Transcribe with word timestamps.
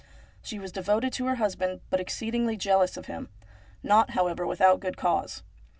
She 0.41 0.57
was 0.57 0.71
devoted 0.71 1.13
to 1.13 1.27
her 1.27 1.35
husband, 1.35 1.79
but 1.91 1.99
exceedingly 1.99 2.57
jealous 2.57 2.97
of 2.97 3.05
him; 3.05 3.29
not, 3.83 4.09
however, 4.17 4.47
with 4.47 4.59
out 4.59 4.79
good 4.79 4.97
cause. 4.97 5.43